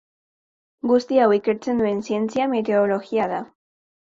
[0.91, 3.47] Guzti hau ikertzen duen zientzia meteorologia da.